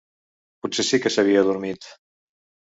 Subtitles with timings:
[0.65, 1.87] Potser sí que s'havia adormit.